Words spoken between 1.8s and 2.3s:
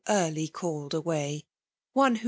one who.